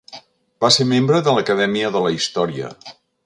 Va 0.63 0.71
ser 0.77 0.87
membre 0.93 1.19
de 1.27 1.35
l'Acadèmia 1.37 1.93
de 1.97 2.03
la 2.07 2.17
Història. 2.17 2.75